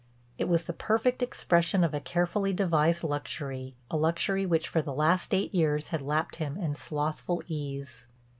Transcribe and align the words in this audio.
It 0.39 0.47
was 0.47 0.63
the 0.63 0.73
perfect 0.73 1.21
expression 1.21 1.83
of 1.83 1.93
a 1.93 1.99
carefully 1.99 2.53
devised 2.53 3.03
luxury, 3.03 3.75
a 3.91 3.95
luxury 3.97 4.47
which 4.47 4.67
for 4.67 4.81
the 4.81 4.95
last 4.95 5.31
eight 5.31 5.53
years 5.53 5.89
had 5.89 6.01
lapped 6.01 6.37
him 6.37 6.57
in 6.57 6.73
slothful 6.73 7.43
ease. 7.47 8.07